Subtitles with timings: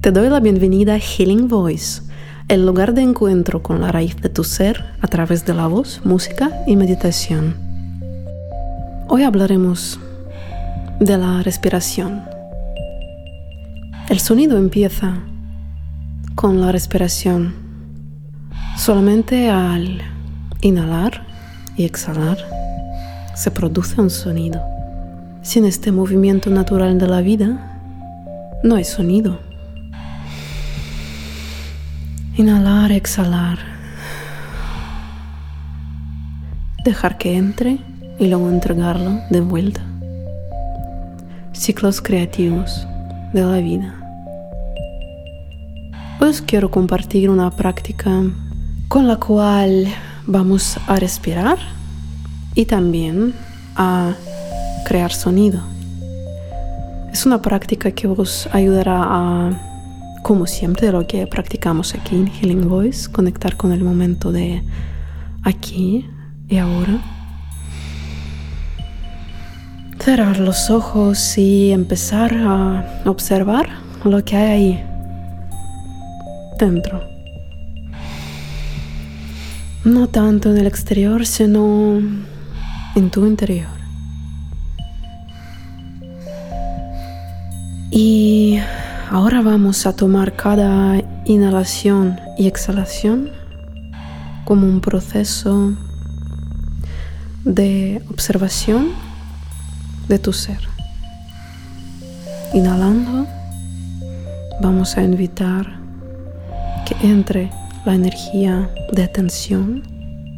[0.00, 2.00] Te doy la bienvenida a Healing Voice,
[2.48, 6.00] el lugar de encuentro con la raíz de tu ser a través de la voz,
[6.04, 7.54] música y meditación.
[9.08, 10.00] Hoy hablaremos
[11.00, 12.22] de la respiración.
[14.08, 15.18] El sonido empieza
[16.34, 17.54] con la respiración.
[18.78, 20.00] Solamente al
[20.62, 21.26] inhalar
[21.76, 22.38] y exhalar
[23.34, 24.62] se produce un sonido.
[25.42, 27.82] Sin este movimiento natural de la vida,
[28.64, 29.49] no hay sonido.
[32.36, 33.58] Inhalar, exhalar.
[36.84, 37.78] Dejar que entre
[38.18, 39.82] y luego entregarlo de vuelta.
[41.52, 42.86] Ciclos creativos
[43.32, 43.94] de la vida.
[46.20, 48.22] Os quiero compartir una práctica
[48.88, 49.88] con la cual
[50.26, 51.58] vamos a respirar
[52.54, 53.34] y también
[53.74, 54.14] a
[54.84, 55.60] crear sonido.
[57.12, 59.69] Es una práctica que os ayudará a
[60.22, 64.62] como siempre, lo que practicamos aquí en Healing Voice, conectar con el momento de
[65.42, 66.06] aquí
[66.48, 67.00] y ahora.
[69.98, 73.68] Cerrar los ojos y empezar a observar
[74.04, 74.84] lo que hay ahí
[76.58, 77.02] dentro.
[79.84, 81.98] No tanto en el exterior, sino
[82.94, 83.68] en tu interior.
[87.90, 88.58] Y
[89.12, 93.28] Ahora vamos a tomar cada inhalación y exhalación
[94.44, 95.72] como un proceso
[97.44, 98.90] de observación
[100.06, 100.60] de tu ser.
[102.54, 103.26] Inhalando,
[104.62, 105.80] vamos a invitar
[106.86, 107.50] que entre
[107.84, 109.82] la energía de atención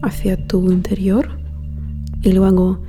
[0.00, 1.28] hacia tu interior
[2.22, 2.82] y luego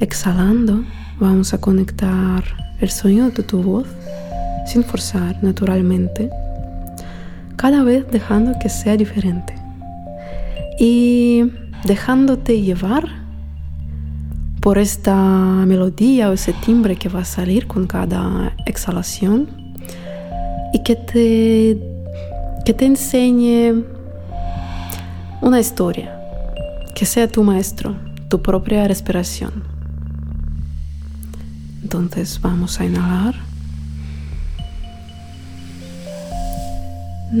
[0.00, 0.82] exhalando
[1.20, 2.42] vamos a conectar
[2.80, 3.86] el sonido de tu voz
[4.66, 6.30] sin forzar naturalmente,
[7.56, 9.54] cada vez dejando que sea diferente
[10.78, 11.44] y
[11.84, 13.04] dejándote llevar
[14.60, 15.14] por esta
[15.66, 19.48] melodía o ese timbre que va a salir con cada exhalación
[20.72, 21.78] y que te,
[22.64, 23.84] que te enseñe
[25.40, 26.20] una historia,
[26.94, 27.96] que sea tu maestro,
[28.28, 29.64] tu propia respiración.
[31.82, 33.49] Entonces vamos a inhalar.
[37.32, 37.36] Y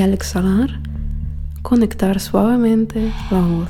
[0.00, 0.80] al exhalar,
[1.62, 3.68] conectar suavemente la voz.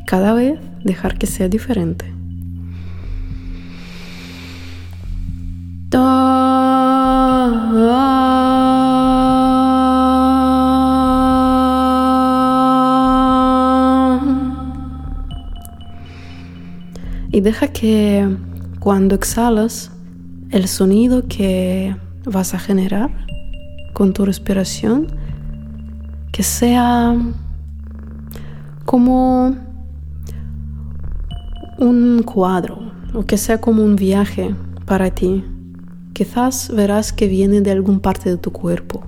[0.00, 2.12] Y cada vez dejar que sea diferente.
[17.42, 18.28] Deja que
[18.78, 19.90] cuando exhalas
[20.50, 23.10] el sonido que vas a generar
[23.94, 25.08] con tu respiración,
[26.30, 27.16] que sea
[28.84, 29.56] como
[31.78, 34.54] un cuadro o que sea como un viaje
[34.86, 35.44] para ti.
[36.12, 39.02] Quizás verás que viene de alguna parte de tu cuerpo,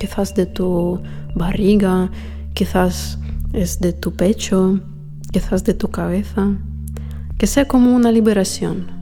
[0.00, 1.00] quizás de tu
[1.34, 2.10] barriga,
[2.54, 3.18] quizás
[3.52, 4.80] es de tu pecho,
[5.32, 6.56] quizás de tu cabeza
[7.38, 8.98] que sea como una liberación.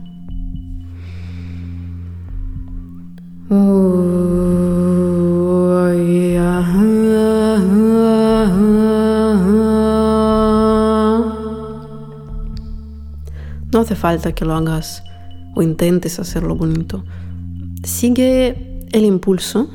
[13.73, 15.03] No hace falta que lo hagas
[15.55, 17.03] o intentes hacerlo bonito.
[17.83, 19.69] Sigue el impulso.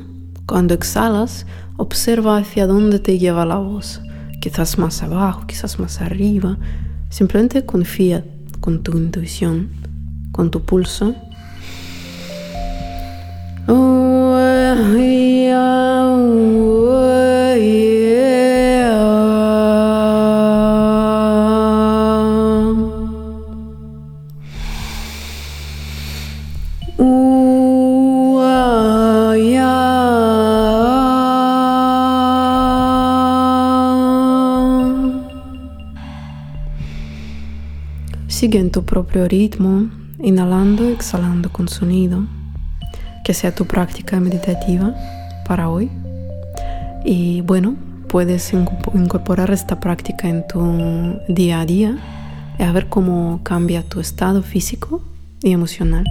[0.45, 1.45] Cuando exhalas,
[1.77, 4.01] observa hacia dónde te lleva la voz.
[4.41, 6.57] Quizás más abajo, quizás más arriba.
[7.09, 8.25] Simplemente confía
[8.63, 9.67] con tu intuición,
[10.31, 11.13] con tu pulso.
[38.43, 39.89] Sigue en tu propio ritmo,
[40.21, 42.27] inhalando exhalando con sonido,
[43.23, 44.93] que sea tu práctica meditativa
[45.47, 45.89] para hoy.
[47.05, 47.77] Y bueno,
[48.09, 50.59] puedes incorporar esta práctica en tu
[51.29, 51.97] día a día
[52.59, 55.01] y a ver cómo cambia tu estado físico
[55.41, 56.03] y emocional.